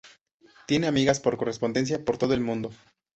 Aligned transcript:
Tiene 0.65 0.87
amigas 0.87 1.19
por 1.19 1.37
correspondencia 1.37 2.03
por 2.03 2.17
todo 2.17 2.33
el 2.33 2.39
mundo. 2.41 2.71